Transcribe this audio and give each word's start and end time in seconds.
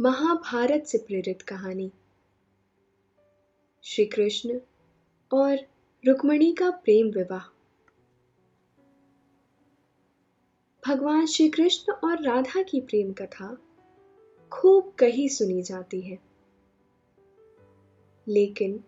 महाभारत 0.00 0.84
से 0.86 0.98
प्रेरित 0.98 1.42
कहानी। 1.42 1.92
श्री 3.82 4.04
कृष्ण 4.04 4.60
और 5.32 5.56
रुक्मणी 6.06 6.52
का 6.52 6.70
प्रेम 6.70 7.06
विवाह। 7.06 7.44
भगवान 10.88 11.26
श्री 11.26 11.48
कृष्ण 11.48 11.92
और 11.92 12.22
राधा 12.22 12.62
की 12.62 12.80
प्रेम 12.80 13.12
कथा 13.12 13.58
खूब 14.52 14.94
कही 14.98 15.28
सुनी 15.28 15.62
जाती 15.62 16.00
है। 16.00 16.18
लेकिन 18.28 18.84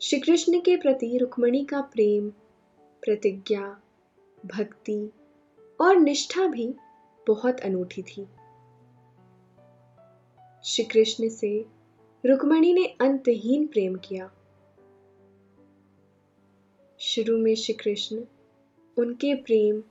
श्री 0.00 0.20
कृष्ण 0.20 0.60
के 0.60 0.76
प्रति 0.76 1.18
रुक्मणी 1.18 1.64
का 1.64 1.80
प्रेम, 1.80 2.30
प्रतिज्ञा, 3.02 3.80
भक्ति 4.46 5.10
और 5.80 5.96
निष्ठा 5.96 6.46
भी 6.46 6.74
बहुत 7.26 7.60
अनूठी 7.60 8.02
थी। 8.02 8.26
श्री 10.66 10.84
कृष्ण 10.84 11.28
से 11.28 11.66
रुक्मणी 12.26 12.74
ने 12.74 12.84
अंतहीन 13.00 13.66
प्रेम 13.66 13.96
किया। 13.96 14.30
शुरू 16.98 17.38
में 17.38 17.54
श्री 17.54 17.74
कृष्ण 17.74 18.24
उनके 18.98 19.34
प्रेम 19.34 19.82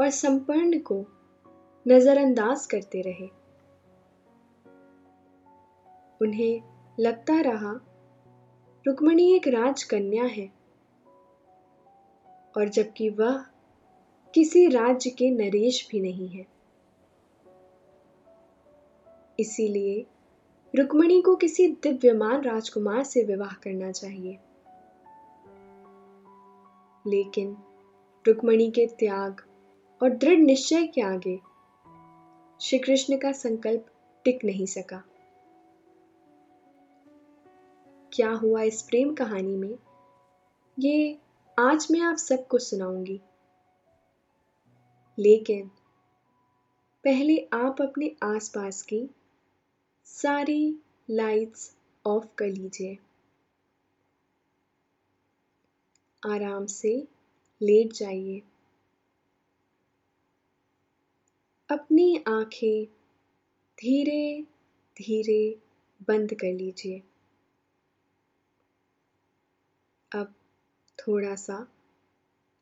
और 0.00 0.10
संपर्ण 0.10 0.78
को 0.78 1.06
नजरअंदाज 1.88 2.66
करते 2.66 3.00
रहे। 3.00 3.26
उन्हें 6.22 6.62
लगता 7.00 7.40
रहा, 7.40 7.80
रुक्मणी 8.86 9.36
एक 9.36 9.48
राजकन्या 9.48 10.24
है 10.24 10.52
और 12.56 12.68
जबकि 12.68 13.08
वह 13.08 13.44
किसी 14.34 14.68
राज्य 14.68 15.10
के 15.10 15.30
नरेश 15.30 15.88
भी 15.90 16.00
नहीं 16.00 16.28
है। 16.28 16.51
इसीलिए 19.42 20.06
रुक्मणी 20.78 21.22
को 21.22 21.36
किसी 21.36 21.68
दिव्यमान 21.68 22.42
राजकुमार 22.42 23.04
से 23.04 23.24
विवाह 23.24 23.52
करना 23.52 23.92
चाहिए। 23.92 24.38
लेकिन 27.06 27.56
रुक्मणी 28.26 28.70
के 28.70 28.86
त्याग 28.86 29.40
और 30.02 30.10
दृढ़ 30.10 30.38
निश्चय 30.38 30.86
के 30.86 31.00
आगे 31.00 31.40
श्री 32.60 32.78
कृष्ण 32.78 33.16
का 33.16 33.32
संकल्प 33.32 33.86
टिक 34.24 34.44
नहीं 34.44 34.66
सका। 34.66 35.04
क्या 38.12 38.30
हुआ 38.30 38.62
इस 38.62 38.82
प्रेम 38.82 39.14
कहानी 39.14 39.56
में? 39.56 39.78
ये 40.78 41.18
आज 41.58 41.88
मैं 41.90 42.00
आप 42.00 42.16
सबको 42.16 42.58
सुनाऊँगी। 42.58 43.20
लेकिन 45.18 45.70
पहले 47.04 47.48
आप 47.52 47.82
अपने 47.82 48.16
आसपास 48.22 48.82
की 48.82 49.10
सारी 50.06 50.76
लाइट्स 51.10 51.76
ऑफ़ 52.06 52.26
कर 52.38 52.46
लीजिए। 52.46 52.98
आराम 56.22 56.66
से 56.66 57.08
लेट 57.60 57.92
जाइए। 57.92 58.42
अपनी 61.70 62.24
आँखें 62.28 62.84
धीरे 63.78 64.42
धीरे 64.96 65.58
बंद 66.08 66.34
कर 66.34 66.52
लीजिए। 66.52 67.02
अब 70.12 70.34
थोड़ा 70.98 71.34
सा 71.34 71.66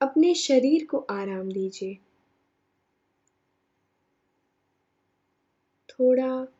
अपने 0.00 0.34
शरीर 0.34 0.86
को 0.86 0.98
आराम 1.10 1.52
दीजिए। 1.52 1.94
थोड़ा 5.88 6.59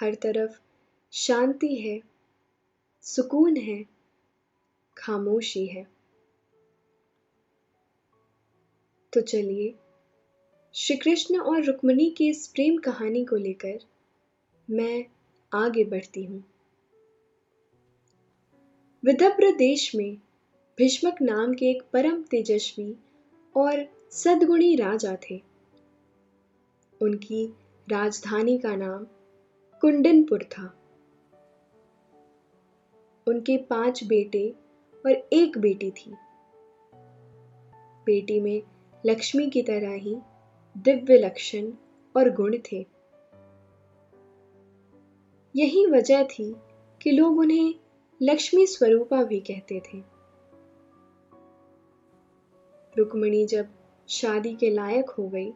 हर 0.00 0.14
तरफ़ 0.14 0.60
शांति 1.12 1.74
है, 1.76 2.00
सुकून 3.02 3.56
है, 3.56 3.84
खामोशी 4.96 5.66
है। 5.66 5.86
तो 9.12 9.20
चलिए 9.20 9.74
श्री 10.74 10.96
कृष्ण 10.96 11.38
और 11.38 11.64
रुक्मणी 11.64 12.10
की 12.10 12.28
इस 12.28 12.46
प्रेम 12.46 12.76
कहानी 12.76 13.24
को 13.24 13.36
लेकर 13.36 13.78
मैं 14.70 15.04
आगे 15.54 15.84
बढ़ती 15.84 16.24
हूँ। 16.24 16.44
विदभ्र 19.04 19.56
देश 19.56 19.94
में 19.94 20.16
भीष्मक 20.78 21.22
नाम 21.22 21.54
के 21.54 21.66
एक 21.66 21.82
परम 21.92 22.22
तेजस्वी 22.22 22.96
और 23.56 23.86
सदगुणी 24.10 24.76
राजा 24.76 25.16
थे। 25.30 25.42
उनकी 27.02 27.46
राजधानी 27.88 28.58
का 28.58 28.76
नाम 28.76 29.06
कुंडनपुर 29.84 30.42
था। 30.42 30.64
उनके 33.26 33.56
पाँच 33.56 34.04
बेटे 34.04 34.54
और 35.06 35.10
एक 35.10 35.58
बेटी 35.58 35.90
थी। 35.90 36.12
बेटी 38.06 38.40
में 38.40 38.62
लक्ष्मी 39.06 39.50
की 39.50 39.62
तरह 39.62 39.92
ही 39.92 40.16
दिव्य 40.76 41.18
लक्षण 41.18 41.70
और 42.16 42.30
गुण 42.30 42.56
थे। 42.72 42.86
यही 45.56 45.86
वजह 45.86 46.24
थी 46.24 46.56
कि 47.02 47.10
लोग 47.10 47.38
उन्हें 47.38 47.74
लक्ष्मी 48.22 48.66
स्वरूपा 48.66 49.22
भी 49.22 49.40
कहते 49.40 49.80
थे। 49.80 49.98
रुक्मणी 52.98 53.46
जब 53.46 53.68
शादी 54.08 54.54
के 54.54 54.70
लायक 54.70 55.10
हो 55.10 55.28
गई 55.28 55.50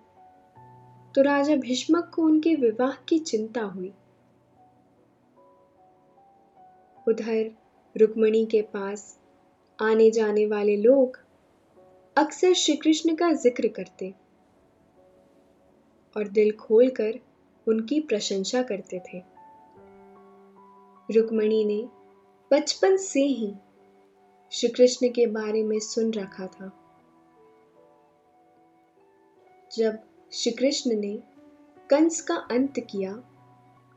तो 1.14 1.22
राजा 1.22 1.56
भीष्मक 1.56 2.10
को 2.14 2.22
उनके 2.22 2.54
विवाह 2.54 2.94
की 3.08 3.18
चिंता 3.18 3.62
हुई। 3.62 3.92
उधर 7.08 7.50
रुक्मणी 7.96 8.44
के 8.46 8.60
पास 8.62 9.18
आने 9.78 10.10
जाने 10.10 10.46
वाले 10.46 10.76
लोग 10.76 11.18
अक्सर 12.16 12.52
श्री 12.54 12.76
कृष्ण 12.76 13.14
का 13.14 13.32
ज़िक्र 13.34 13.68
करते 13.68 14.10
और 16.16 16.28
दिल 16.28 16.50
खोलकर 16.52 17.18
उनकी 17.66 18.00
प्रशंसा 18.00 18.62
करते 18.62 18.98
थे। 18.98 19.22
रुक्मणी 21.08 21.64
ने 21.64 21.82
बचपन 22.50 22.96
से 22.96 23.22
ही 23.22 23.52
श्री 24.52 24.68
कृष्ण 24.68 25.08
के 25.08 25.26
बारे 25.26 25.62
में 25.62 25.78
सुन 25.80 26.12
रखा 26.12 26.46
था। 26.46 26.70
जब 29.70 29.98
श्री 30.32 30.52
कृष्ण 30.52 31.00
ने 31.00 31.14
कंस 31.90 32.20
का 32.20 32.34
अंत 32.50 32.78
किया 32.90 33.12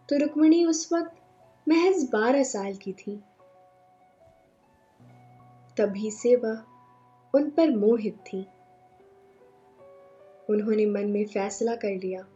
तो 0.10 0.18
रुक्मणी 0.18 0.64
उस 0.66 0.90
वक्त 0.94 1.21
महज 1.70 2.10
बारह 2.14 2.44
साल 2.44 2.76
की 2.76 2.94
थी। 2.94 3.24
तभी 5.78 6.12
से 6.12 6.36
वह 6.36 6.64
उन 7.36 7.50
पर 7.50 7.78
मोहित 7.78 8.18
थी। 8.18 8.46
उन्होंने 10.50 10.86
मन 10.86 11.06
में 11.08 11.26
फैसला 11.26 11.76
कर 11.76 11.96
लिया 11.96 12.28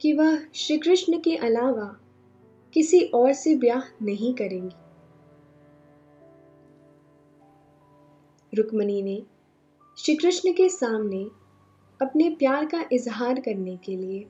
कि 0.00 0.12
वह 0.12 0.38
श्री 0.54 0.78
कृष्ण 0.78 1.20
के 1.20 1.36
अलावा 1.36 2.00
किसी 2.74 3.00
और 3.00 3.32
से 3.32 3.54
ब्याह 3.54 4.04
नहीं 4.04 4.34
करेंगी। 4.34 4.76
रुक्मणी 8.54 9.02
ने 9.02 9.22
श्री 9.98 10.14
कृष्ण 10.14 10.52
के 10.52 10.68
सामने 10.68 11.24
अपने 12.02 12.30
प्यार 12.30 12.66
का 12.66 12.84
इजहार 12.92 13.40
करने 13.40 13.76
के 13.76 13.96
लिए 13.96 14.26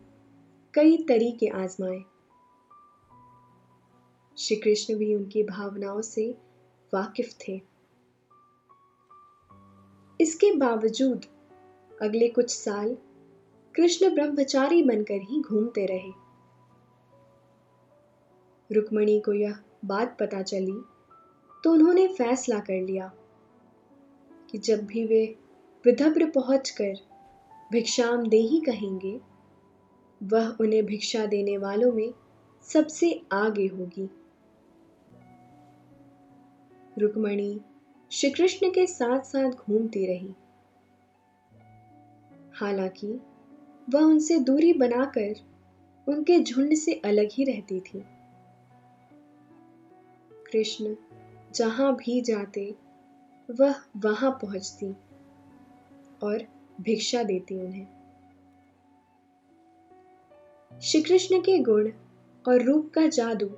कई 0.75 0.97
तरीके 0.97 1.47
आजमाए। 1.47 2.12
श्री 4.37 4.57
कृष्ण 4.57 4.95
भी 4.95 5.15
उनकी 5.15 5.43
भावनाओं 5.43 6.01
से 6.03 6.31
वाकिफ 6.93 7.35
थे। 7.41 7.61
इसके 10.21 10.53
बावजूद 10.57 11.25
अगले 12.03 12.29
कुछ 12.29 12.51
साल 12.51 12.97
कृष्ण 13.75 14.15
ब्रह्मचारी 14.15 14.83
बनकर 14.83 15.21
ही 15.23 15.41
घूमते 15.41 15.87
रहे। 15.87 16.11
रुक्मणी 18.71 19.19
को 19.21 19.33
यह 19.33 19.59
बात 19.85 20.17
पता 20.21 20.43
चली 20.43 20.81
तो 21.65 21.73
उन्होंने 21.73 22.07
फैसला 22.09 22.59
कर 22.59 22.81
लिया 22.81 23.11
कि 24.51 24.59
जब 24.59 24.85
भी 24.87 25.05
वे 25.05 25.25
विधब्र 25.85 26.31
पहुंचकर 26.31 26.95
भिक्षाम 27.73 28.27
दे 28.29 28.37
ही 28.37 28.61
कहेंगे, 28.61 29.21
वह 30.21 30.57
उन्हें 30.61 30.85
भिक्षा 30.87 31.25
देने 31.27 31.57
वालों 31.59 31.93
में 31.93 32.13
सबसे 32.69 33.11
आगे 33.33 33.67
होगी। 33.67 34.09
रुक्मणी 36.99 37.61
श्री 38.11 38.31
कृष्ण 38.31 38.71
के 38.71 38.87
साथ 38.87 39.21
साथ 39.21 39.51
घूमती 39.51 40.07
रही। 40.07 40.35
हालाँकि, 42.55 43.21
वह 43.91 44.01
उनसे 44.01 44.39
दूरी 44.39 44.73
बनाकर 44.73 45.35
उनके 46.09 46.39
झुंड 46.39 46.75
से 46.75 46.93
अलग 46.93 47.29
ही 47.33 47.45
रहती 47.45 47.81
थी। 47.81 48.05
कृष्ण 50.53 50.97
जहाँ 51.55 51.97
भी 51.97 52.21
जाते, 52.21 52.75
वह 53.51 53.75
वहाँ 53.97 54.31
पहुँचती 54.31 54.93
और 56.23 56.45
भिक्षा 56.81 57.23
देती 57.23 57.55
उन्हें। 57.55 57.87
श्री 60.81 61.03
कृष्ण 61.03 61.41
के 61.41 61.59
गुण 61.59 61.91
और 62.49 62.63
रूप 62.63 62.93
का 62.95 63.07
जादू 63.07 63.51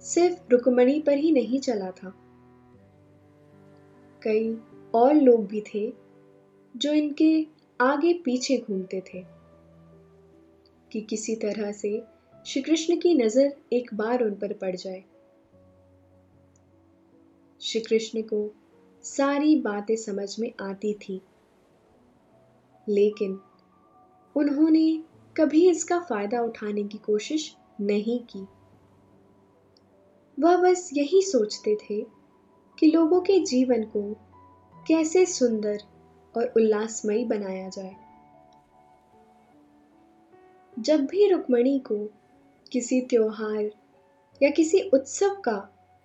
सिर्फ़ 0.00 0.50
रुक्मणी 0.50 1.00
पर 1.00 1.12
ही 1.12 1.32
नहीं 1.32 1.60
चला 1.60 1.90
था। 1.90 2.20
कई 4.24 4.58
और 4.94 5.14
लोग 5.14 5.46
भी 5.46 5.64
थे, 5.74 5.92
जो 6.76 6.92
इनके 6.92 7.46
आगे 7.80 8.14
पीछे 8.14 8.58
घूमते 8.58 9.00
थे। 9.00 9.34
कि 10.92 11.00
किसी 11.00 11.36
तरह 11.36 11.72
से 11.72 12.02
श्री 12.46 12.62
कृष्ण 12.62 13.00
की 13.00 13.14
नज़र 13.14 13.56
एक 13.72 13.94
बार 13.94 14.22
उन 14.22 14.34
पर 14.34 14.52
पड़ 14.52 14.76
जाए। 14.76 15.04
श्री 17.60 17.80
कृष्ण 17.80 18.22
को 18.22 18.54
सारी 19.02 19.60
बातें 19.60 19.96
समझ 19.96 20.38
में 20.38 20.52
आती 20.60 20.94
थी, 20.94 21.20
लेकिन 22.88 23.40
उन्होंने 24.36 25.02
कभी 25.36 25.70
इसका 25.70 25.98
फ़ायदा 25.98 26.42
उठाने 26.42 26.84
की 26.84 26.98
कोशिश 26.98 27.56
नहीं 27.80 28.20
की। 28.20 28.46
वह 30.40 30.56
बस 30.56 30.90
यही 30.92 31.22
सोचते 31.22 31.76
थे 31.76 32.06
कि 32.84 32.90
लोगों 32.90 33.20
के 33.20 33.38
जीवन 33.38 33.82
को 33.82 34.00
कैसे 34.88 35.26
सुंदर 35.26 35.82
और 36.36 36.52
उल्लासमयी 36.56 37.24
बनाया 37.24 37.68
जाए। 37.68 37.94
जब 40.78 41.06
भी 41.06 41.28
रुक्मणी 41.28 41.78
को 41.78 41.96
किसी 42.72 43.00
त्योहार 43.00 43.70
या 44.42 44.50
किसी 44.50 44.80
उत्सव 44.80 45.34
का 45.34 45.56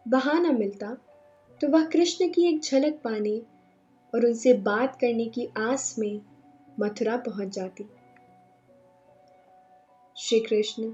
बहाना 0.07 0.51
मिलता 0.51 0.93
तो 1.61 1.67
वह 1.67 1.85
कृष्ण 1.85 2.29
की 2.29 2.47
एक 2.47 2.61
झलक 2.61 3.01
पाने 3.03 3.37
और 4.13 4.25
उनसे 4.25 4.53
बात 4.53 4.95
करने 4.95 5.25
की 5.25 5.47
आस 5.57 5.95
में 5.99 6.21
मथुरा 6.79 7.17
पहुँच 7.17 7.55
जाती। 7.55 7.85
श्री 10.17 10.39
कृष्ण 10.39 10.93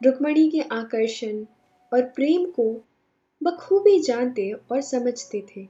रुक्मणी 0.00 0.50
के 0.50 0.60
आकर्षण 0.60 1.44
और 1.92 2.02
प्रेम 2.02 2.50
को 2.50 2.84
बखूबी 3.46 4.00
जानते 4.00 4.52
और 4.52 4.80
समझते 4.80 5.46
थे। 5.56 5.68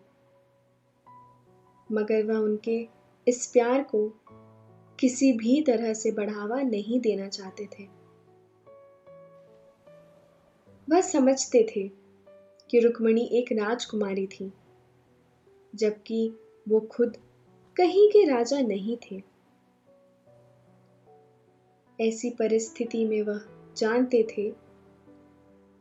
मगर 1.92 2.22
वह 2.22 2.38
उनके 2.38 2.88
इस 3.28 3.46
प्यार 3.46 3.82
को 3.82 4.08
किसी 5.00 5.32
भी 5.32 5.62
तरह 5.62 5.94
से 5.94 6.10
बढ़ावा 6.10 6.60
नहीं 6.60 7.00
देना 7.00 7.28
चाहते 7.28 7.66
थे। 7.66 7.84
वह 10.90 11.00
समझते 11.00 11.66
थे 11.76 11.88
कि 12.70 12.80
रुक्मणी 12.80 13.24
एक 13.32 13.52
राजकुमारी 13.52 14.26
थी, 14.26 14.52
जबकि 15.74 16.34
वो 16.68 16.80
खुद 16.80 17.16
कहीं 17.76 18.08
के 18.08 18.24
राजा 18.24 18.60
नहीं 18.60 18.96
थे। 18.96 19.22
ऐसी 22.00 22.30
परिस्थिति 22.30 23.04
में 23.04 23.22
वह 23.22 23.40
जानते 23.76 24.26
थे, 24.38 24.48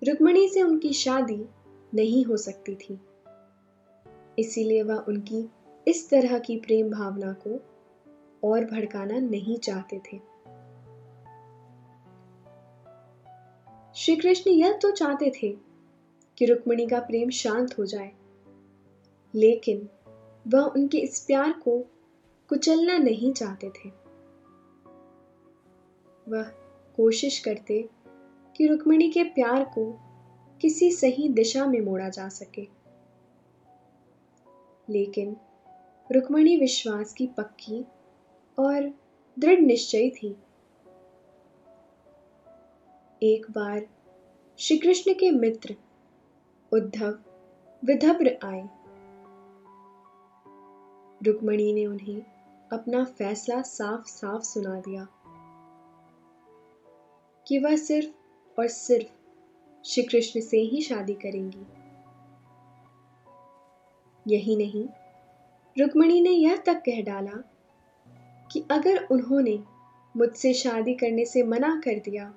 रुक्मणी 0.04 0.50
से 0.50 0.62
उनकी 0.62 0.94
शादी 0.94 1.46
नहीं 1.96 2.24
हो 2.26 2.38
सकती 2.38 2.76
थी। 2.76 3.00
इसीलिए 4.40 4.84
वह 4.84 5.06
उनकी 5.08 5.48
इस 5.88 6.10
तरह 6.10 6.40
की 6.40 6.58
प्रेम 6.58 6.90
भावना 6.92 7.32
को 7.48 7.60
और 8.44 8.66
भड़काना 8.66 9.20
नहीं 9.20 9.58
चाहते 9.58 10.00
थे। 10.04 10.20
श्री 13.96 14.16
कृष्ण 14.16 14.52
यह 14.52 14.78
तो 14.78 14.92
चाहते 14.92 15.32
थे 15.32 15.50
कि 16.38 16.46
रुक्मणी 16.46 16.88
का 16.88 17.00
प्रेम 17.00 17.30
शांत 17.30 17.78
हो 17.80 17.86
जाए, 17.86 18.12
लेकिन 19.34 19.88
वह 20.46 20.62
उनके 20.62 20.98
इस 20.98 21.20
प्यार 21.20 21.52
को 21.52 21.78
कुचलना 22.50 22.98
नहीं 22.98 23.32
चाहते 23.34 23.70
थे। 23.70 23.90
वह 26.28 26.44
कोशिश 26.98 27.40
करते 27.40 27.82
कि 28.56 28.68
रुक्मणी 28.68 29.10
के 29.12 29.24
प्यार 29.24 29.64
को 29.64 29.86
किसी 30.62 30.92
सही 30.92 31.30
दिशा 31.30 31.66
में 31.66 31.82
मोड़ा 31.82 32.10
जा 32.10 32.30
सके। 32.30 32.68
लेकिन 34.90 35.38
रुक्मणी 36.12 36.58
विश्वास 36.58 37.14
की 37.14 37.28
पक्की 37.28 37.86
और 38.60 38.94
दृढ़ 39.40 39.60
निश्चय 39.60 40.10
थी। 40.10 40.38
एक 43.24 43.46
बार 43.52 43.88
श्री 44.58 44.78
कृष्ण 44.78 45.14
के 45.14 45.32
मित्र 45.32 45.76
उद्धव 46.74 47.20
विधब्र 47.86 48.40
आए। 48.44 48.70
रुक्मणी 51.24 51.74
ने 51.74 51.86
उन्हें 51.86 52.22
अपना 52.74 53.06
फैसला 53.06 53.62
साफ़ 53.62 54.06
साफ़ 54.06 54.44
सुना 54.44 54.80
दिया 54.80 55.08
कि 57.48 57.60
वह 57.60 57.76
सिर्फ़ 57.76 58.10
और 58.60 58.68
सिर्फ़ 58.68 59.15
श्री 59.86 60.04
कृष्ण 60.04 60.42
से 60.42 60.58
ही 60.60 60.82
शादी 60.82 61.14
करेंगी। 61.14 61.66
यही 64.26 64.56
नहीं, 64.56 64.86
रुक्मणी 65.76 66.22
ने 66.22 66.30
यह 66.30 66.56
तक 66.58 66.82
कह 66.86 67.02
डाला 67.04 67.42
कि 68.52 68.64
अगर 68.72 69.08
उन्होंने 69.12 69.58
मुझसे 70.16 70.54
शादी 70.54 70.94
करने 70.94 71.26
से 71.26 71.44
मना 71.44 71.76
कर 71.86 72.00
दिया 72.00 72.34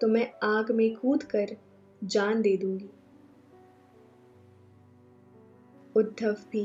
तो 0.00 0.08
मैं 0.08 0.30
आग 0.44 0.70
में 0.70 0.94
कूद 0.96 1.22
कर 1.22 1.56
जान 2.02 2.42
दे 2.42 2.56
दूँगी। 2.56 2.90
उद्धव 5.96 6.36
भी 6.52 6.64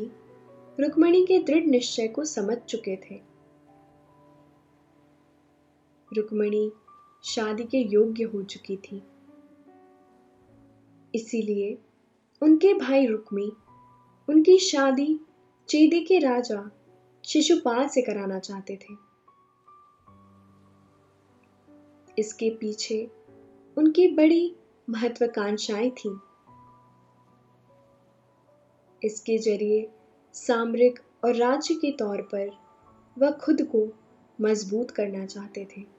रुक्मणी 0.80 1.26
के 1.26 1.40
दृढ़ 1.40 1.66
निश्चय 1.66 2.08
को 2.08 2.26
समझ 2.26 2.58
चुके 2.60 2.96
थे। 2.96 3.22
रुक्मणी 6.12 6.72
शादी 7.24 7.64
के 7.64 7.78
योग्य 7.94 8.24
हो 8.24 8.42
चुकी 8.44 8.78
थी। 8.78 9.04
इसीलिए 11.16 11.78
उनके 12.42 12.74
भाई 12.74 13.06
रुक्मी, 13.06 13.52
उनकी 14.30 14.58
शादी 14.60 15.20
चेदी 15.70 16.04
के 16.04 16.20
राजा 16.20 16.72
शिशुपाल 17.26 17.88
से 17.88 18.02
कराना 18.02 18.40
चाहते 18.40 18.76
थे। 18.76 19.08
इसके 22.20 22.50
पीछे 22.50 23.12
उनकी 23.78 24.08
बड़ी 24.08 24.56
महत्वाकांक्षाएँ 24.90 25.90
थीं। 25.90 26.18
इसके 29.04 29.38
ज़रिए 29.38 29.92
सामरिक 30.34 31.00
और 31.26 31.36
राज्य 31.36 31.76
के 31.76 31.92
तौर 31.92 32.22
पर 32.22 32.58
वह 33.18 33.32
खुद 33.32 33.62
को 33.62 33.88
मज़बूत 34.42 34.92
करना 34.92 35.26
चाहते 35.26 35.68
थे। 35.78 35.97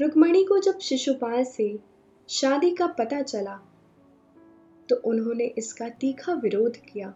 रुक्मणी 0.00 0.44
को 0.44 0.58
जब 0.58 0.78
शिशुपाल 0.78 1.44
से 1.44 1.78
शादी 2.28 2.70
का 2.70 2.86
पता 2.86 3.20
चला 3.22 3.56
तो 4.88 4.96
उन्होंने 5.04 5.44
इसका 5.58 5.88
तीखा 5.88 6.32
विरोध 6.32 6.76
किया। 6.76 7.14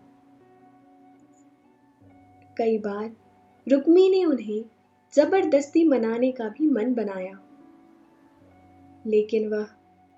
कई 2.58 2.78
बार 2.78 3.10
रुक्मी 3.66 4.08
ने 4.10 4.24
उन्हें 4.24 4.64
ज़बरदस्ती 5.14 5.84
मनाने 5.84 6.32
का 6.32 6.48
भी 6.48 6.66
मन 6.66 6.94
बनाया। 6.94 7.38
लेकिन 9.06 9.48
वह 9.48 9.66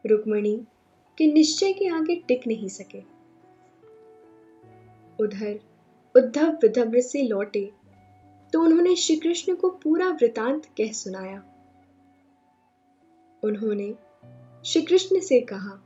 रुक्मणी 0.04 0.57
के 1.19 1.33
निश्चय 1.33 1.73
के 1.73 1.88
आगे 1.88 2.16
टिक 2.28 2.47
नहीं 2.47 2.69
सके। 2.69 3.00
उधर 5.19 5.61
उद्धव 6.14 6.59
विधव्र 6.62 7.00
से 7.00 7.23
लौटे 7.23 7.71
तो 8.52 8.61
उन्होंने 8.61 8.97
श्री 8.97 9.16
कृष्ण 9.16 9.54
को 9.54 9.71
पूरा 9.71 10.09
वृतांत 10.11 10.66
कह 10.76 10.92
सुनाया। 10.92 11.42
उन्होंने 13.42 13.94
श्री 14.64 14.82
कृष्ण 14.82 15.20
से 15.20 15.40
कहा, 15.42 15.78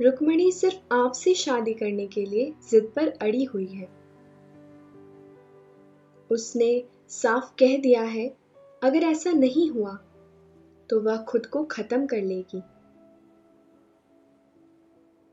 रुक्मणी 0.00 0.50
सिर्फ़ 0.52 0.94
आपसे 0.94 1.34
शादी 1.34 1.72
करने 1.74 2.06
के 2.06 2.24
लिए 2.24 2.52
जिद 2.70 2.92
पर 2.96 3.08
अड़ी 3.22 3.44
हुई 3.44 3.66
है। 3.66 3.88
उसने 6.30 6.84
साफ़ 7.08 7.54
कह 7.58 7.76
दिया 7.78 8.02
है, 8.02 8.26
अगर 8.82 9.04
ऐसा 9.04 9.32
नहीं 9.32 9.68
हुआ 9.70 9.94
तो 10.90 11.00
वह 11.00 11.16
खुद 11.22 11.46
को 11.46 11.64
खत्म 11.64 12.06
कर 12.06 12.22
लेगी 12.22 12.62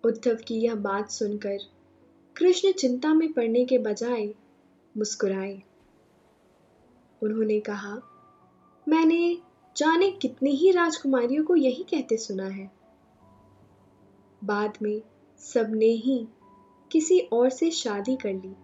उद्धव 0.03 0.35
की 0.47 0.55
यह 0.55 0.75
बात 0.75 1.09
सुनकर 1.09 1.57
कृष्ण 2.35 2.71
चिंता 2.71 3.13
में 3.13 3.31
पड़ने 3.33 3.63
के 3.65 3.77
बजाय 3.77 4.33
मुस्कुराए। 4.95 5.61
उन्होंने 7.21 7.59
कहा, 7.59 7.95
मैंने 8.87 9.37
जाने 9.77 10.11
कितनी 10.11 10.51
ही 10.51 10.71
राजकुमारियों 10.71 11.45
को 11.45 11.55
यही 11.55 11.83
कहते 11.83 12.17
सुना 12.17 12.47
है। 12.47 12.71
बाद 14.43 14.77
में 14.81 15.01
सबने 15.39 15.85
ही 15.85 16.27
किसी 16.91 17.19
और 17.19 17.49
से 17.49 17.71
शादी 17.71 18.15
कर 18.15 18.33
ली। 18.33 18.55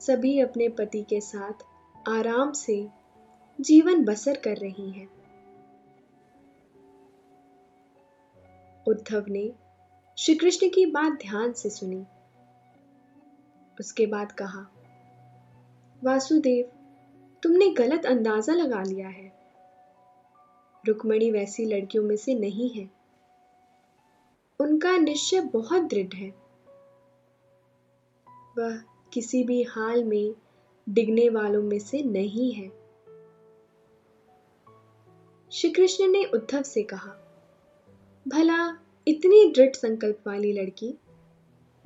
सभी 0.00 0.40
अपने 0.40 0.68
पति 0.68 1.02
के 1.02 1.20
साथ 1.20 1.52
आराम 2.08 2.52
से 2.52 2.88
जीवन 3.60 4.04
बसर 4.04 4.36
कर 4.36 4.56
रही 4.56 4.90
हैं। 4.90 5.08
उद्धव 8.88 9.24
ने 9.28 9.52
श्री 10.18 10.34
कृष्ण 10.34 10.68
की 10.68 10.86
बात 10.86 11.12
ध्यान 11.12 11.52
से 11.52 11.70
सुनी। 11.70 12.04
उसके 13.80 14.06
बाद 14.06 14.32
कहा, 14.32 14.66
वासुदेव 16.04 16.83
तुमने 17.44 17.68
गलत 17.68 18.06
अंदाज़ा 18.06 18.54
लगा 18.54 18.82
लिया 18.82 19.08
है। 19.08 19.32
रुक्मणी 20.86 21.30
वैसी 21.30 21.64
लड़कियों 21.64 22.04
में 22.04 22.16
से 22.16 22.34
नहीं 22.34 22.70
है। 22.70 22.90
उनका 24.60 24.96
निश्चय 24.96 25.40
बहुत 25.40 25.82
दृढ़ 25.82 26.14
है। 26.14 26.28
वह 28.58 28.78
किसी 29.12 29.44
भी 29.44 29.62
हाल 29.62 30.04
में 30.04 30.34
डिगने 30.88 31.28
वालों 31.28 31.62
में 31.62 31.78
से 31.78 32.02
नहीं 32.02 32.52
है। 32.52 32.68
श्री 35.52 35.70
कृष्ण 35.70 36.08
ने 36.08 36.24
उद्धव 36.24 36.62
से 36.62 36.82
कहा, 36.82 37.14
भला 38.28 38.78
इतनी 39.08 39.52
दृढ़ 39.52 39.74
संकल्प 39.74 40.22
वाली 40.26 40.52
लड़की 40.52 40.94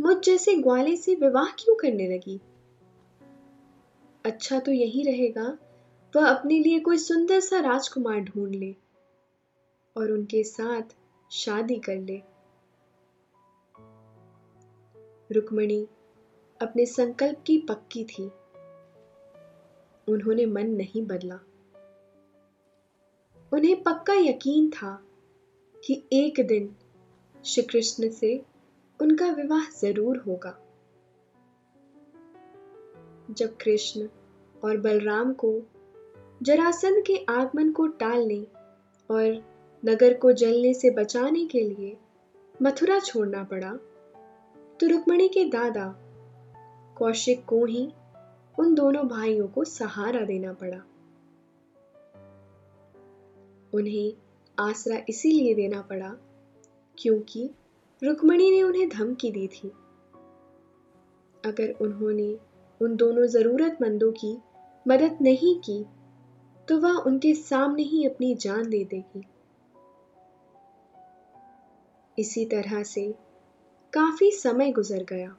मुझ 0.00 0.16
जैसे 0.24 0.54
ग्वाले 0.54 0.96
से 0.96 1.14
विवाह 1.14 1.50
क्यों 1.58 1.76
करने 1.76 2.08
लगी? 2.08 2.40
अच्छा 4.24 4.58
तो 4.58 4.72
यही 4.72 5.02
रहेगा, 5.02 5.58
वह 6.16 6.26
अपने 6.26 6.58
लिए 6.58 6.80
कोई 6.80 6.98
सुंदर 6.98 7.40
सा 7.40 7.60
राजकुमार 7.60 8.20
ढूंढ 8.20 8.54
ले 8.54 8.74
और 9.96 10.12
उनके 10.12 10.44
साथ 10.44 10.82
शादी 11.30 11.78
कर 11.78 11.96
ले। 11.96 12.22
रुक्मणी 15.32 15.86
अपने 16.62 16.86
संकल्प 16.86 17.42
की 17.46 17.58
पक्की 17.58 18.04
थी। 18.04 18.22
उन्होंने 20.08 20.46
मन 20.46 20.66
नहीं 20.66 21.06
बदला। 21.06 21.38
उन्हें 23.52 23.82
पक्का 23.82 24.14
यकीन 24.14 24.70
था 24.70 25.04
कि 25.84 26.02
एक 26.12 26.46
दिन 26.46 26.74
श्री 27.44 27.62
कृष्ण 27.62 28.10
से 28.10 28.44
उनका 29.00 29.26
विवाह 29.26 29.70
ज़रूर 29.70 30.16
होगा। 30.16 30.67
जब 33.30 33.56
कृष्ण 33.56 34.08
और 34.64 34.76
बलराम 34.76 35.32
को 35.32 35.60
जरासंध 36.42 37.02
के 37.06 37.16
आगमन 37.28 37.72
को 37.72 37.86
टालने 37.86 38.40
और 39.10 39.42
नगर 39.84 40.14
को 40.14 40.32
जलने 40.32 40.74
से 40.74 40.90
बचाने 40.90 41.44
के 41.46 41.60
लिए 41.60 41.96
मथुरा 42.62 42.98
छोड़ना 42.98 43.42
पड़ा 43.44 43.72
तो 44.80 44.86
रुक्मणी 44.86 45.28
के 45.28 45.44
दादा 45.44 45.86
कौशिक 46.98 47.44
को 47.44 47.64
ही 47.64 47.88
उन 48.58 48.74
दोनों 48.74 49.08
भाइयों 49.08 49.48
को 49.48 49.64
सहारा 49.64 50.20
देना 50.20 50.52
पड़ा। 50.52 50.78
उन्हें 53.74 54.12
आसरा 54.58 54.96
इसीलिए 55.08 55.54
देना 55.54 55.80
पड़ा 55.82 56.16
क्योंकि 56.98 57.50
रुक्मणी 58.02 58.50
ने 58.50 58.62
उन्हें 58.62 58.88
धमकी 58.88 59.30
दी 59.30 59.46
थी। 59.48 59.68
अगर 61.44 61.74
उन्होंने 61.80 62.38
उन 62.82 62.96
दोनों 62.96 63.26
जरूरतमंदों 63.26 64.12
की 64.12 64.38
मदद 64.88 65.18
नहीं 65.22 65.60
की 65.60 65.86
तो 66.68 66.78
वह 66.78 66.92
उनके 66.92 67.34
सामने 67.34 67.82
ही 67.82 68.06
अपनी 68.06 68.34
जान 68.34 68.70
दे 68.70 68.84
देगी। 68.84 69.26
इसी 72.18 72.44
तरह 72.44 72.82
से 72.82 73.14
काफ़ी 73.92 74.30
समय 74.30 74.72
गुजर 74.72 75.04
गया। 75.04 75.36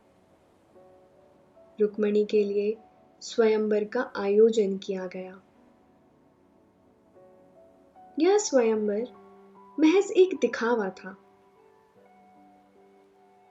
रुक्मणी 1.81 2.25
के 2.25 2.43
लिए 2.43 2.77
स्वयंवर 3.21 3.83
का 3.83 4.11
आयोजन 4.17 4.77
किया 4.77 5.07
गया। 5.07 5.41
यह 8.19 8.37
स्वयंवर 8.37 9.07
महज 9.79 10.11
एक 10.11 10.37
दिखावा 10.41 10.89
था। 10.89 11.17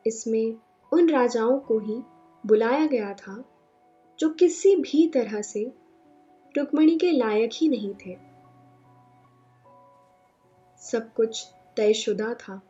इसमें 0.06 0.56
उन 0.92 1.10
राजाओं 1.10 1.58
को 1.58 1.78
ही 1.78 2.02
बुलाया 2.46 2.86
गया 2.86 3.14
था 3.14 3.44
जो 4.20 4.28
किसी 4.28 4.76
भी 4.76 5.08
तरह 5.08 5.42
से 5.42 5.72
रुक्मणी 6.58 6.98
के 6.98 7.10
लायक 7.10 7.50
ही 7.54 7.68
नहीं 7.68 7.94
थे। 7.94 8.16
सब 10.78 11.14
कुछ 11.14 11.46
तयशुदा 11.76 12.34
था। 12.34 12.62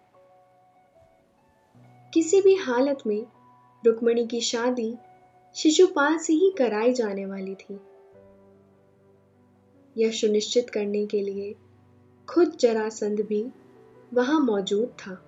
किसी 2.15 2.41
भी 2.41 2.55
हालत 2.55 2.99
में 3.07 3.27
रुक्मणी 3.87 4.27
की 4.27 4.41
शादी 4.41 4.97
शिशुपाल 5.55 6.19
से 6.19 6.33
ही 6.33 6.55
कराई 6.59 6.93
जाने 6.93 7.27
वाली 7.27 7.55
थी। 7.55 7.81
यह 9.97 10.11
सुनिश्चित 10.11 10.71
करने 10.71 11.07
के 11.07 11.21
लिए 11.21 11.55
खुद 12.29 12.57
जरासंध 12.57 13.21
भी 13.21 13.51
वहाँ 14.15 14.41
मौजूद 14.41 14.89
था। 14.89 15.25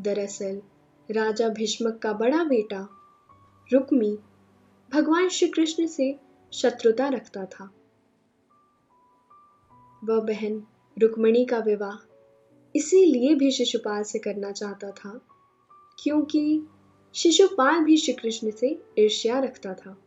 दरअसल 0.00 0.62
राजा 1.10 1.48
भीष्मक 1.48 1.98
का 1.98 2.12
बड़ा 2.12 2.44
बेटा 2.44 2.93
रुक्मी 3.72 4.18
भगवान 4.94 5.28
श्री 5.28 5.48
कृष्ण 5.48 5.86
से 5.86 6.20
शत्रुता 6.52 7.08
रखता 7.08 7.44
था। 7.44 7.64
वह 10.04 10.20
बहन 10.20 10.66
रुक्मणी 11.02 11.44
का 11.44 11.58
विवाह 11.58 12.14
इसीलिए 12.76 13.34
भी 13.34 13.50
शिशुपाल 13.50 14.02
से 14.02 14.18
करना 14.18 14.52
चाहता 14.52 14.90
था, 14.90 15.20
क्योंकि 16.02 16.66
शिशुपाल 17.14 17.84
भी 17.84 17.96
श्री 17.96 18.12
कृष्ण 18.12 18.50
से 18.50 18.82
ईर्ष्या 18.98 19.38
रखता 19.38 19.74
था। 19.74 19.98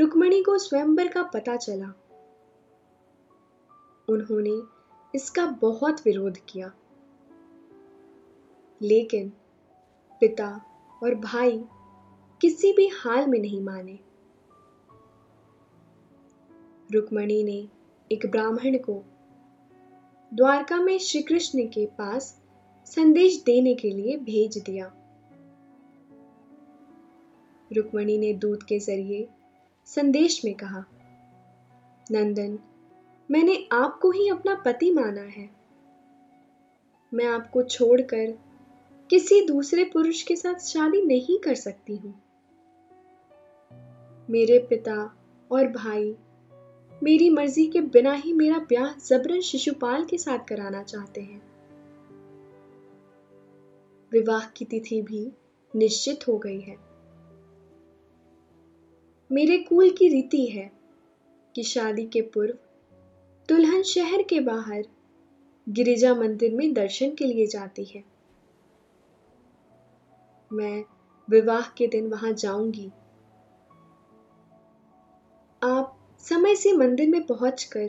रुक्मणी 0.00 0.42
को 0.42 0.58
स्वयंवर 0.58 1.08
का 1.08 1.22
पता 1.22 1.56
चला। 1.56 1.92
उन्होंने 4.08 4.62
इसका 5.14 5.46
बहुत 5.46 6.06
विरोध 6.06 6.38
किया। 6.48 6.72
लेकिन 8.82 9.32
पिता 10.20 10.60
और 11.02 11.14
भाई 11.14 11.64
किसी 12.40 12.72
भी 12.72 12.86
हाल 12.86 13.26
में 13.26 13.38
नहीं 13.38 13.60
माने। 13.60 13.98
रुक्मणी 16.92 17.42
ने 17.42 17.68
एक 18.12 18.26
ब्राह्मण 18.30 18.78
को 18.78 19.02
द्वारका 20.34 20.76
में 20.76 20.98
श्री 20.98 21.22
कृष्ण 21.22 21.66
के 21.66 21.86
पास 21.86 22.40
संदेश 22.86 23.42
देने 23.46 23.74
के 23.74 23.90
लिए 23.90 24.16
भेज 24.16 24.58
दिया। 24.58 24.92
रुक्मणी 27.72 28.18
ने 28.18 28.32
दूत 28.34 28.62
के 28.62 28.78
ज़रिए 28.78 29.28
संदेश 29.86 30.44
में 30.44 30.54
कहा, 30.54 30.84
नंदन, 32.10 32.58
मैंने 33.30 33.68
आपको 33.72 34.10
ही 34.10 34.28
अपना 34.28 34.54
पति 34.54 34.90
माना 34.90 35.20
है। 35.20 35.50
मैं 37.14 37.26
आपको 37.26 37.62
छोड़कर 37.62 38.38
किसी 39.10 39.46
दूसरे 39.46 39.84
पुरुष 39.84 40.22
के 40.22 40.36
साथ 40.36 40.54
शादी 40.54 41.02
नहीं 41.02 41.38
कर 41.38 41.54
सकती 41.54 41.96
हूँ। 41.96 42.22
मेरे 44.30 44.58
पिता 44.58 45.16
और 45.50 45.66
भाई 45.68 46.16
मेरी 47.02 47.30
मर्ज़ी 47.30 47.66
के 47.66 47.80
बिना 47.80 48.12
ही 48.12 48.32
मेरा 48.32 48.58
ब्याह 48.58 48.92
जबरन 49.06 49.40
शिशुपाल 49.40 50.04
के 50.04 50.18
साथ 50.18 50.38
कराना 50.38 50.82
चाहते 50.82 51.20
हैं। 51.20 51.42
विवाह 54.12 54.46
की 54.46 54.64
तिथि 54.64 55.02
भी 55.02 55.32
निश्चित 55.76 56.28
हो 56.28 56.38
गई 56.38 56.60
है। 56.60 56.76
मेरे 59.32 59.58
कुल 59.58 59.90
की 59.90 60.08
रीति 60.08 60.46
है 60.46 60.72
कि 61.54 61.62
शादी 61.62 62.06
के 62.06 62.20
पूर्व 62.20 62.54
दुल्हन 63.48 63.82
शहर 63.82 64.22
के 64.22 64.40
बाहर 64.40 64.84
गिरिजा 65.68 66.14
मंदिर 66.14 66.54
में 66.54 66.72
दर्शन 66.74 67.10
के 67.10 67.24
लिए 67.24 67.46
जाती 67.46 67.84
है। 67.84 68.13
मैं 70.54 70.84
विवाह 71.28 71.68
के 71.78 71.86
दिन 71.86 72.08
वहाँ 72.08 72.32
जाऊँगी। 72.32 72.90
आप 75.62 75.96
समय 76.24 76.54
से 76.54 76.72
मंदिर 76.72 77.08
में 77.08 77.22
पहुंचकर 77.26 77.88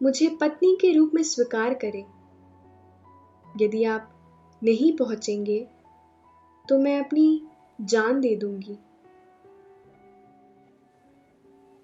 मुझे 0.00 0.28
पत्नी 0.40 0.76
के 0.80 0.92
रूप 0.92 1.10
में 1.14 1.22
स्वीकार 1.22 1.74
करें। 1.74 2.04
यदि 3.60 3.84
आप 3.84 4.10
नहीं 4.62 4.92
पहुँचेंगे 4.96 5.60
तो 6.68 6.78
मैं 6.78 6.98
अपनी 7.00 7.42
जान 7.80 8.20
दे 8.20 8.34
दूँगी। 8.36 8.78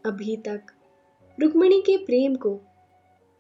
अभी 0.05 0.37
तक 0.37 0.73
रुक्मणी 1.39 1.81
के 1.81 1.97
प्रेम 1.97 2.35
को 2.37 2.59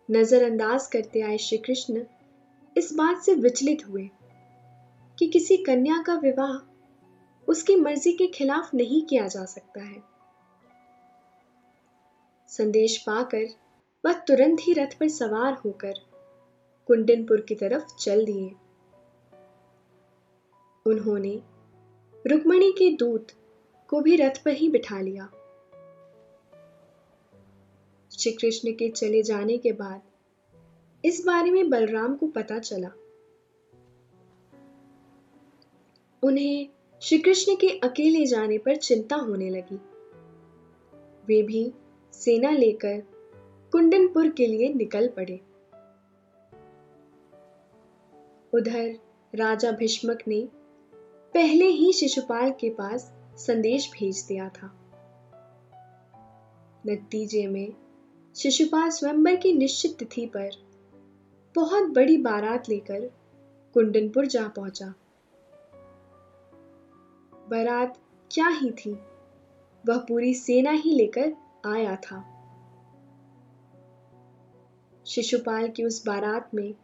नजरअंदाज 0.08 0.86
करते 0.86 1.20
आए 1.20 1.38
श्री 1.38 1.58
कृष्ण 1.58 2.04
इस 2.76 2.92
बात 2.94 3.22
से 3.22 3.34
विचलित 3.34 3.88
हुए। 3.88 4.08
कि 5.18 5.26
किसी 5.26 5.56
कन्या 5.56 6.02
का 6.02 6.14
विवाह 6.14 6.56
उसकी 7.48 7.76
मर्ज़ी 7.76 8.12
के 8.12 8.26
खिलाफ 8.26 8.74
नहीं 8.74 9.02
किया 9.02 9.26
जा 9.26 9.44
सकता 9.44 9.80
है। 9.80 10.02
संदेश 12.48 12.98
पाकर 12.98 13.46
वह 14.04 14.12
तुरंत 14.12 14.58
ही 14.60 14.72
रथ 14.72 14.98
पर 15.00 15.08
सवार 15.08 15.52
होकर 15.54 15.94
कुंडनपुर 16.86 17.40
की 17.40 17.54
तरफ़ 17.54 17.96
चल 18.00 18.24
दिए। 18.24 18.48
उन्होंने 20.86 21.42
रुक्मणी 22.26 22.70
के 22.72 22.90
दूत 22.90 23.26
को 23.88 24.00
भी 24.00 24.16
रथ 24.16 24.44
पर 24.44 24.50
ही 24.50 24.68
बिठा 24.68 25.00
लिया। 25.00 25.30
श्री 28.18 28.32
कृष्ण 28.32 28.72
के 28.72 28.90
चले 28.90 29.22
जाने 29.22 29.58
के 29.58 29.72
बाद 29.72 30.02
इस 31.04 31.24
बारे 31.26 31.50
में 31.50 31.70
बलराम 31.70 32.14
को 32.14 32.26
पता 32.26 32.58
चला 32.58 32.90
उन्हें 36.24 36.68
श्री 37.00 37.18
कृष्ण 37.18 37.56
के 37.56 37.68
अकेले 37.68 38.26
जाने 38.26 38.58
पर 38.58 38.76
चिंता 38.76 39.16
होने 39.16 39.50
लगी। 39.50 39.76
वे 41.26 41.42
भी 41.42 41.72
सेना 42.12 42.50
लेकर 42.50 43.02
कुंडनपुर 43.72 44.28
के 44.28 44.46
लिए 44.46 44.74
निकल 44.74 45.08
पड़े। 45.08 45.40
उधर 48.52 48.98
राजा 49.34 49.70
भीष्मक 49.70 50.18
ने 50.28 50.48
पहले 51.34 51.66
ही 51.66 51.92
शिशुपाल 51.92 52.50
के 52.50 52.70
पास 52.70 53.12
संदेश 53.36 53.90
भेज 53.92 54.24
दिया 54.28 54.48
था। 54.48 54.80
नतीजे 56.86 57.46
में 57.46 57.72
शिशुपाल 58.36 58.90
स्वयंवर 58.90 59.36
की 59.36 59.52
निश्चित 59.52 59.96
तिथि 59.98 60.26
पर 60.26 60.50
बहुत 61.54 61.82
बड़ी 61.82 62.16
बारात 62.16 62.68
लेकर 62.68 63.00
कुंडनपुर 63.74 64.26
जा 64.26 64.48
पहुँचा। 64.48 64.94
बारात 67.50 67.98
क्या 68.30 68.48
ही 68.48 68.70
थी। 68.70 68.92
वह 69.86 69.98
पूरी 69.98 70.34
सेना 70.34 70.70
ही 70.70 70.90
लेकर 70.90 71.32
आया 71.66 71.96
था। 71.96 72.30
शिशुपाल 75.06 75.68
की 75.68 75.84
उस 75.84 76.06
बारात 76.06 76.54
में 76.54 76.74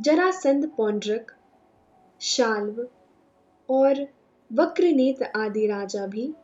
जरासंध 0.00 0.70
पौंड्रक, 0.76 1.32
शाल्व 2.20 2.88
और 3.70 4.08
वक्रनेत्र 4.52 5.24
आदि 5.24 5.66
राजा 5.66 6.06
भी 6.06 6.34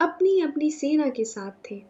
अपनी 0.00 0.40
अपनी 0.40 0.70
सेना 0.70 1.08
के 1.08 1.24
साथ 1.24 1.70
थे। 1.70 1.82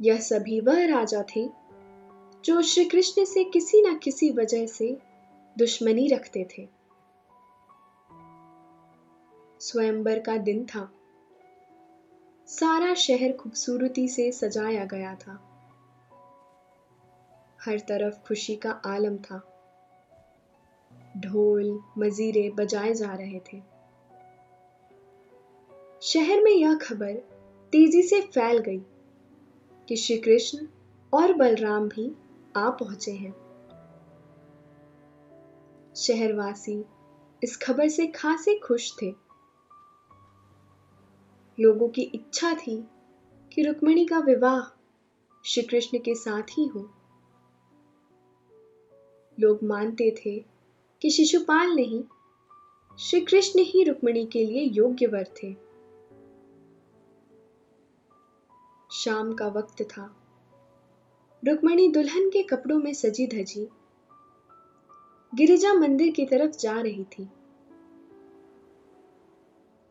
यह 0.00 0.20
सभी 0.20 0.60
वह 0.60 0.86
राजा 0.86 1.24
थे 1.36 1.48
जो 2.44 2.62
श्री 2.62 2.84
कृष्ण 2.84 3.24
से 3.24 3.44
किसी 3.44 3.82
न 3.82 3.98
किसी 3.98 4.30
वजह 4.30 4.66
से 4.66 4.98
दुश्मनी 5.58 6.08
रखते 6.08 6.48
थे। 6.58 6.81
स्वयंबर 9.62 10.18
का 10.18 10.36
दिन 10.36 10.66
था। 10.66 10.92
सारा 12.46 12.94
शहर 12.94 13.32
खूबसूरती 13.32 14.08
से 14.08 14.32
सजाया 14.32 14.84
गया 14.84 15.14
था। 15.14 15.32
हर 17.64 17.78
तरफ़ 17.78 18.14
खुशी 18.14 18.56
का 18.56 18.70
आलम 18.70 19.16
था। 19.16 19.38
ढोल, 21.16 21.80
मजीरे 21.98 22.50
बजाए 22.50 22.94
जा 22.94 23.14
रहे 23.14 23.40
थे। 23.40 23.62
शहर 26.02 26.42
में 26.42 26.52
यह 26.52 26.76
खबर 26.76 27.14
तेज़ी 27.72 28.02
से 28.02 28.20
फैल 28.20 28.58
गई 28.58 28.80
कि 29.88 29.96
श्री 29.96 30.18
कृष्ण 30.18 30.66
और 31.12 31.32
बलराम 31.32 31.88
भी 31.88 32.16
आ 32.56 32.70
पहुँचे 32.70 33.12
हैं। 33.12 33.32
शहरवासी 35.96 36.84
इस 37.42 37.56
खबर 37.56 37.88
से 37.88 38.06
खासे 38.06 38.58
खुश 38.58 38.96
थे। 39.02 39.21
लोगों 41.60 41.88
की 41.88 42.02
इच्छा 42.02 42.54
थी 42.54 42.84
कि 43.52 43.62
रुक्मणी 43.62 44.06
का 44.06 44.18
विवाह 44.18 44.78
श्री 45.44 45.62
कृष्ण 45.62 45.98
के 45.98 46.14
साथ 46.14 46.42
ही 46.42 46.66
हो। 46.66 46.90
लोग 49.40 49.58
मानते 49.62 50.10
थे 50.10 50.44
कि 51.02 51.10
शिशुपाल 51.10 51.74
नहीं 51.74 52.04
श्री 52.98 53.20
कृष्ण 53.20 53.60
ही 53.60 53.84
रुक्मणी 53.84 54.26
के 54.26 54.44
लिए 54.44 54.60
योग्य 54.60 55.06
वर 55.06 55.24
थे। 55.24 55.56
शाम 58.92 59.34
का 59.34 59.48
वक्त 59.48 59.82
था। 59.82 60.16
रुक्मणी 61.48 61.88
दुल्हन 61.88 62.28
के 62.28 62.42
कपड़ों 62.42 62.78
में 62.78 62.94
सजी 62.94 63.26
धजी। 63.26 63.68
गिरिजा 65.34 65.74
मंदिर 65.74 66.12
की 66.12 66.26
तरफ़ 66.26 66.56
जा 66.56 66.80
रही 66.80 67.04
थी। 67.04 67.28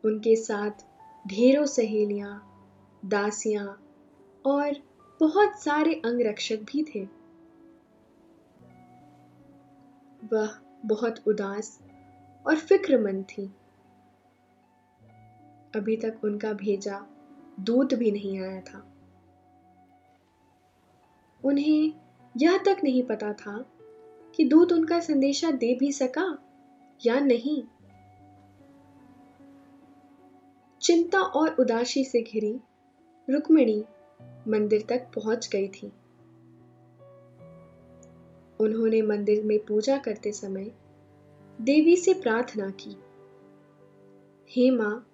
उनके 0.06 0.36
साथ 0.36 0.91
ढेरों 1.28 1.66
सहेलियाँ, 1.66 2.48
दासियाँ 3.06 3.84
और 4.46 4.76
बहुत 5.20 5.62
सारे 5.62 5.94
अंगरक्षक 5.94 6.56
भी 6.56 6.84
थे। 6.84 7.04
वह 10.34 10.56
बहुत 10.86 11.28
उदास 11.28 11.80
और 12.48 12.58
फिक्रमंद 12.58 13.24
थी। 13.24 13.46
अभी 15.76 15.98
तक 15.98 16.22
उनका 16.24 16.54
भेजा 16.54 17.06
दूत 17.60 17.94
भी 17.94 18.12
नहीं 18.12 18.42
आया 18.42 18.62
था। 18.62 18.88
उन्हें 21.46 21.94
यह 22.38 22.58
तक 22.58 22.78
नहीं 22.84 23.04
पता 23.04 23.34
था 23.34 23.66
कि 24.36 24.44
दूत 24.44 24.72
उनका 24.72 25.00
संदेशा 25.00 25.52
दे 25.52 25.76
भी 25.76 25.92
सका 25.92 26.38
या 27.06 27.20
नहीं। 27.20 27.64
चिंता 30.92 31.20
और 31.20 31.56
उदासी 31.60 32.04
से 32.04 32.22
घिरी 32.22 32.60
रुक्मिणी 33.30 33.86
मंदिर 34.48 34.86
तक 34.90 35.00
पहुँच 35.16 35.48
गई 35.48 35.68
थी। 35.68 35.88
उन्होंने 38.60 39.02
मंदिर 39.02 39.44
में 39.44 39.66
पूजा 39.66 39.98
करते 39.98 40.32
समय 40.32 40.72
देवी 41.62 41.96
से 41.96 42.14
प्रार्थना 42.14 42.70
की, 42.70 42.98
हे 44.50 44.72
माँ, 44.72 45.08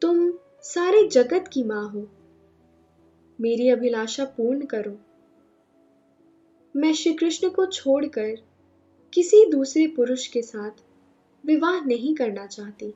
तुम 0.00 0.32
सारे 0.62 1.08
जगत 1.08 1.44
की 1.52 1.64
माँ 1.64 1.90
हो। 1.90 2.06
मेरी 3.40 3.68
अभिलाषा 3.68 4.24
पूर्ण 4.24 4.66
करो। 4.66 4.98
मैं 6.76 6.92
श्री 6.92 7.12
कृष्ण 7.14 7.50
को 7.50 7.66
छोड़कर 7.66 8.34
किसी 9.14 9.50
दूसरे 9.50 9.86
पुरुष 9.86 10.26
के 10.26 10.42
साथ 10.42 10.70
विवाह 11.46 11.80
नहीं 11.84 12.14
करना 12.14 12.46
चाहती। 12.46 12.94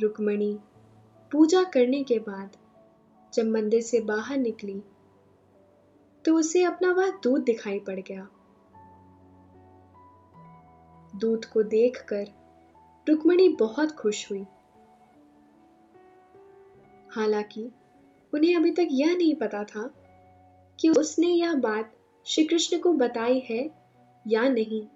रुक्मणी। 0.00 0.58
पूजा 1.32 1.62
करने 1.64 2.02
के 2.04 2.18
बाद 2.18 2.56
जब 3.34 3.46
मंदिर 3.46 3.82
से 3.82 4.00
बाहर 4.00 4.36
निकली 4.36 4.82
तो 6.24 6.34
उसे 6.34 6.62
अपना 6.64 6.92
वह 6.92 7.10
दूध 7.10 7.42
दिखाई 7.42 7.78
पड़ 7.78 8.00
गया। 8.00 8.28
दूध 11.16 11.44
को 11.44 11.62
देखकर 11.62 12.26
रुक्मणी 13.08 13.48
बहुत 13.48 13.92
खुश 13.92 14.30
हुई। 14.30 14.46
हालाँकि 17.10 17.70
उन्हें 18.34 18.56
अभी 18.56 18.70
तक 18.70 18.88
यह 18.90 19.16
नहीं 19.16 19.34
पता 19.34 19.64
था 19.64 19.94
कि 20.80 20.88
उसने 20.88 21.26
यह 21.26 21.54
बात 21.54 21.92
श्री 22.24 22.44
कृष्ण 22.44 22.78
को 22.78 22.92
बताई 22.92 23.38
है 23.38 23.70
या 24.26 24.48
नहीं। 24.48 24.86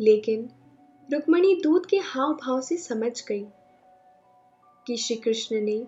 लेकिन 0.00 0.50
रुक्मणी 1.12 1.54
दूध 1.62 1.86
के 1.86 1.96
हाव 1.96 2.32
भाव 2.34 2.60
से 2.60 2.76
समझ 2.76 3.12
गई 3.28 3.44
कि 4.86 4.96
श्री 4.96 5.16
कृष्ण 5.16 5.60
ने 5.60 5.86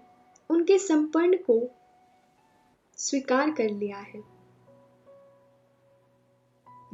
उनके 0.50 0.78
संपन्न 0.78 1.36
को 1.36 1.58
स्वीकार 2.98 3.50
कर 3.50 3.70
लिया 3.70 3.98
है। 3.98 4.20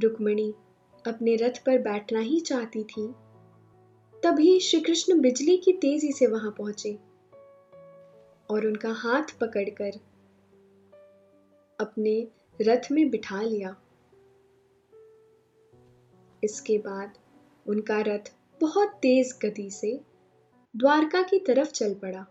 रुक्मणी 0.02 0.50
अपने 1.04 1.34
रथ 1.36 1.58
पर 1.66 1.78
बैठना 1.78 2.20
ही 2.20 2.40
चाहती 2.40 2.82
थी, 2.84 3.06
तभी 4.22 4.58
श्री 4.60 4.80
कृष्ण 4.80 5.20
बिजली 5.20 5.56
की 5.56 5.72
तेज़ी 5.72 6.12
से 6.12 6.26
वहाँ 6.26 6.50
पहुँचे 6.50 6.92
और 8.50 8.66
उनका 8.66 8.92
हाथ 8.92 9.38
पकड़कर 9.40 9.98
अपने 11.78 12.16
रथ 12.60 12.90
में 12.92 13.08
बिठा 13.10 13.40
लिया। 13.42 13.76
इसके 16.42 16.78
बाद 16.78 17.18
उनका 17.66 18.00
रथ 18.00 18.32
बहुत 18.60 18.88
तेज 19.02 19.38
गति 19.44 19.70
से 19.70 20.00
द्वारका 20.76 21.22
की 21.22 21.38
तरफ़ 21.38 21.70
चल 21.70 21.94
पड़ा। 21.94 22.26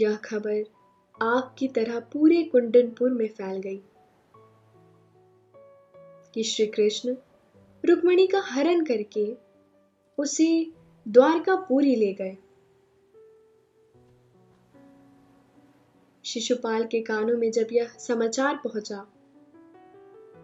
यह 0.00 0.16
खबर 0.16 0.64
आग 1.22 1.50
की 1.58 1.68
तरह 1.68 2.00
पूरे 2.00 2.42
कुंडनपुर 2.42 3.10
में 3.10 3.28
फैल 3.28 3.60
गई 3.60 3.82
कि 6.34 6.42
श्री 6.42 6.66
कृष्ण 6.66 7.16
रुक्मणी 7.84 8.26
का 8.26 8.40
हरण 8.40 8.84
करके 8.84 9.36
उसे 10.18 10.72
द्वारका 11.08 11.56
पूरी 11.56 11.94
ले 11.96 12.12
गए। 12.12 12.36
शिशुपाल 16.24 16.84
के 16.84 17.00
कानों 17.00 17.36
में 17.38 17.50
जब 17.50 17.66
यह 17.72 17.88
समाचार 17.98 18.56
पहुँचा 18.56 19.06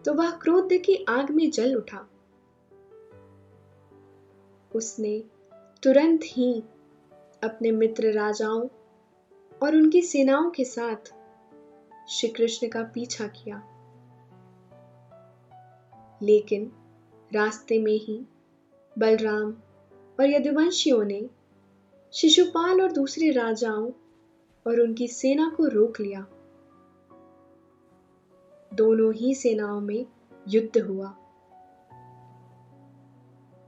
तो 0.07 0.13
वह 0.13 0.31
क्रोध 0.31 0.69
की 0.73 1.05
आग 1.09 1.31
में 1.31 1.51
जल 1.51 1.75
उठा। 1.75 2.09
उसने 4.75 5.23
तुरंत 5.83 6.19
ही 6.23 6.63
अपने 7.43 7.71
मित्र 7.71 8.11
राजाओं 8.11 8.67
और 9.63 9.75
उनकी 9.75 10.01
सेनाओं 10.01 10.49
के 10.49 10.65
साथ 10.65 11.13
श्री 12.09 12.29
कृष्ण 12.29 12.67
का 12.67 12.83
पीछा 12.83 13.27
किया। 13.27 13.57
लेकिन 16.21 16.71
रास्ते 17.33 17.79
में 17.79 17.99
ही 17.99 18.25
बलराम 18.97 19.51
और 20.19 20.29
यदुवंशियों 20.29 21.03
ने 21.03 21.29
शिशुपाल 22.13 22.81
और 22.81 22.91
दूसरे 22.91 23.31
राजाओं 23.31 23.91
और 24.67 24.79
उनकी 24.79 25.07
सेना 25.07 25.53
को 25.57 25.67
रोक 25.67 25.99
लिया। 25.99 26.27
दोनों 28.77 29.13
ही 29.13 29.33
सेनाओं 29.35 29.81
में 29.81 30.05
युद्ध 30.47 30.81
हुआ। 30.81 31.07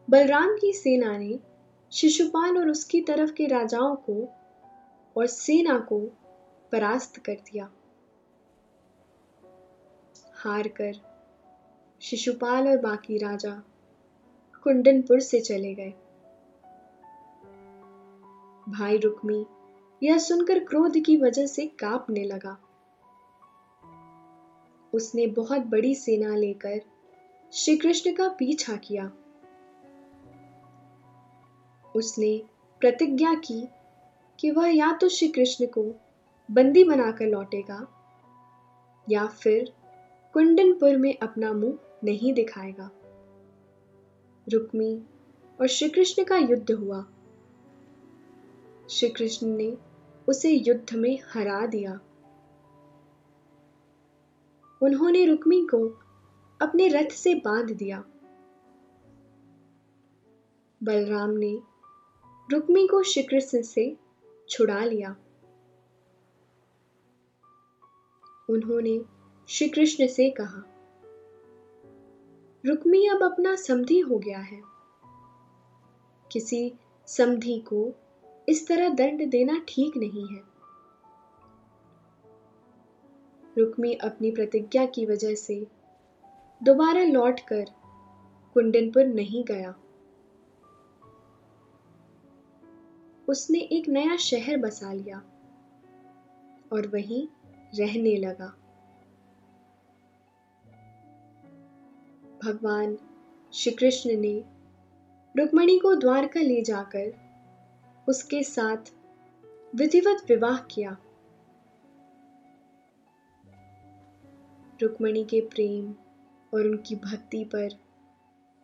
बलराम 0.09 0.55
की 0.61 0.73
सेना 0.73 1.17
ने 1.17 1.39
शिशुपाल 1.91 2.57
और 2.57 2.69
उसकी 2.69 3.01
तरफ़ 3.01 3.31
के 3.31 3.47
राजाओं 3.47 3.95
को 3.95 4.27
और 5.17 5.27
सेना 5.27 5.79
को 5.79 5.99
परास्त 6.71 7.17
कर 7.17 7.33
दिया। 7.33 7.69
हार 10.35 10.67
कर 10.67 10.93
शिशुपाल 12.01 12.67
और 12.67 12.77
बाकी 12.77 13.17
राजा 13.17 13.63
कुंडनपुर 14.63 15.19
से 15.19 15.39
चले 15.39 15.73
गए। 15.73 15.93
भाई 18.69 18.97
रुक्मी 18.97 19.45
यह 20.03 20.17
सुनकर 20.17 20.59
क्रोध 20.59 20.93
की 21.05 21.17
वजह 21.17 21.45
से 21.45 21.65
कांपने 21.65 22.23
लगा। 22.23 22.57
उसने 24.93 25.27
बहुत 25.27 25.61
बड़ी 25.61 25.95
सेना 25.95 26.35
लेकर 26.35 26.81
श्री 27.53 27.77
कृष्ण 27.77 28.15
का 28.15 28.27
पीछा 28.27 28.75
किया। 28.75 29.11
उसने 31.95 32.41
प्रतिज्ञा 32.79 33.33
की 33.33 33.67
कि 34.39 34.51
वह 34.51 34.67
या 34.67 34.91
तो 34.91 35.09
श्री 35.09 35.27
कृष्ण 35.27 35.65
को 35.65 35.93
बंदी 36.51 36.83
बनाकर 36.83 37.25
लौटेगा 37.25 37.87
या 39.09 39.25
फिर 39.25 39.73
कुंडनपुर 40.33 40.97
में 40.97 41.17
अपना 41.17 41.53
मुँह 41.53 41.77
नहीं 42.03 42.33
दिखाएगा। 42.33 42.91
रुक्मी 44.49 45.03
और 45.61 45.67
श्री 45.67 45.89
कृष्ण 45.89 46.23
का 46.23 46.37
युद्ध 46.37 46.71
हुआ। 46.71 47.05
श्री 48.89 49.09
कृष्ण 49.09 49.47
ने 49.47 49.77
उसे 50.27 50.49
युद्ध 50.49 50.95
में 50.95 51.19
हरा 51.33 51.65
दिया। 51.65 51.99
उन्होंने 54.83 55.25
रुक्मी 55.25 55.61
को 55.61 55.87
अपने 56.61 56.87
रथ 56.87 57.09
से 57.09 57.35
बाँध 57.35 57.71
दिया। 57.71 58.03
बलराम 60.83 61.29
ने 61.29 61.59
रुक्मी 62.51 62.87
को 62.87 63.03
श्री 63.03 63.23
कृष्ण 63.23 63.61
से 63.61 63.97
छुड़ा 64.49 64.83
लिया। 64.85 65.15
उन्होंने 68.49 69.01
श्री 69.49 69.69
कृष्ण 69.69 70.07
से 70.07 70.29
कहा, 70.29 70.63
रुक्मी 72.65 73.07
अब 73.07 73.23
अपना 73.23 73.55
समधी 73.55 73.99
हो 73.99 74.17
गया 74.17 74.39
है। 74.39 74.61
किसी 76.31 76.73
समधी 77.07 77.59
को 77.59 77.93
इस 78.49 78.67
तरह 78.67 78.89
दंड 78.89 79.29
देना 79.29 79.65
ठीक 79.67 79.97
नहीं 79.97 80.27
है। 80.27 80.48
रुक्मी 83.59 83.93
अपनी 83.93 84.31
प्रतिज्ञा 84.31 84.85
की 84.85 85.05
वजह 85.05 85.35
से 85.35 85.67
दोबारा 86.63 87.03
लौटकर 87.03 87.65
कुंडनपुर 88.53 89.05
नहीं 89.05 89.43
गया। 89.43 89.75
उसने 93.27 93.59
एक 93.59 93.89
नया 93.89 94.15
शहर 94.15 94.57
बसा 94.57 94.93
लिया 94.93 95.17
और 96.73 96.87
वहीं 96.87 97.27
रहने 97.79 98.15
लगा। 98.15 98.47
भगवान 102.43 102.97
श्री 103.53 103.71
कृष्ण 103.71 104.15
ने 104.15 104.43
रुक्मणी 105.37 105.79
को 105.79 105.95
द्वारका 105.95 106.39
ले 106.39 106.61
जाकर 106.61 107.13
उसके 108.09 108.43
साथ 108.43 108.91
विधिवत 109.75 110.25
विवाह 110.29 110.57
किया। 110.57 110.97
रुक्मणी 114.81 115.23
के 115.23 115.41
प्रेम 115.41 115.95
और 116.53 116.67
उनकी 116.67 116.95
भक्ति 116.95 117.43
पर 117.43 117.69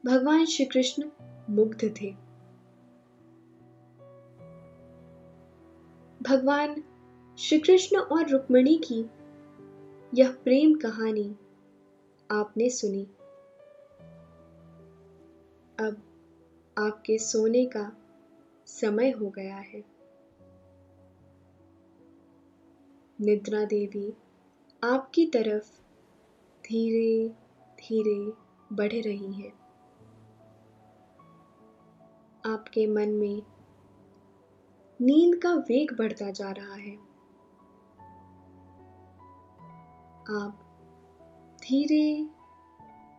भगवान 0.06 0.46
श्री 0.46 0.66
कृष्ण 0.66 1.10
मुग्ध 1.50 1.96
थे। 2.02 2.12
भगवान 6.22 6.84
श्री 7.40 7.60
कृष्ण 7.60 7.98
और 7.98 8.30
रुक्मणी 8.30 8.78
की 8.78 9.06
यह 10.22 10.32
प्रेम 10.32 10.76
कहानी 10.76 11.36
आपने 12.32 12.70
सुनी। 12.70 13.04
अब 15.80 16.02
आपके 16.78 17.18
सोने 17.18 17.66
का 17.66 17.92
समय 18.66 19.10
हो 19.12 19.30
गया 19.30 19.56
है। 19.56 19.84
निद्रा 23.22 23.66
देवी 23.66 24.14
आपकी 24.84 25.26
तरफ़ 25.26 25.85
धीरे 26.66 27.30
धीरे 27.76 28.34
बढ़ 28.74 28.92
रही 28.92 29.34
हैं। 29.34 29.52
आपके 32.46 32.88
मन 32.88 33.10
में 33.10 33.42
नींद 35.02 35.42
का 35.42 35.54
वेग 35.54 35.98
बढ़ता 35.98 36.32
जा 36.32 36.52
रहा 36.52 36.76
है। 36.76 36.96
आप 40.30 40.62
धीरे 41.62 42.30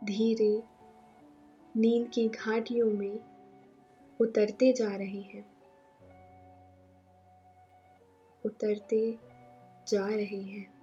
धीरे 0.05 0.63
नींद 1.77 2.09
की 2.09 2.29
घाटियों 2.29 2.91
में 2.91 3.21
उतरते 4.21 4.73
जा 4.73 4.97
रहे 4.97 5.21
हैं। 5.21 5.57
उतरते 8.47 9.19
जा 9.89 10.07
रहे 10.07 10.43
हैं। 10.43 10.76